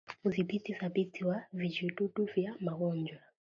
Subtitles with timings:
[0.25, 3.19] Udhibiti thabiti wa vijidudu vya magonjwa